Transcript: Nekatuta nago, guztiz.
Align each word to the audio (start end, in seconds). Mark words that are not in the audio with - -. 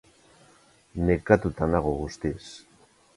Nekatuta 1.09 1.67
nago, 1.73 1.91
guztiz. 1.99 2.49